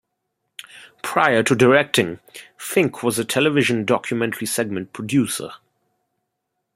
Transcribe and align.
Prior 1.03 1.43
to 1.43 1.53
directing, 1.53 2.17
Fink 2.57 3.03
was 3.03 3.19
a 3.19 3.23
television 3.23 3.85
documentary-segment 3.85 4.93
producer. 4.93 5.51